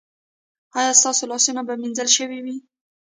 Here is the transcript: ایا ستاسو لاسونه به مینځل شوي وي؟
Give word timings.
ایا 0.77 0.91
ستاسو 1.01 1.23
لاسونه 1.31 1.61
به 1.67 1.73
مینځل 1.81 2.09
شوي 2.17 2.39
وي؟ 2.45 2.55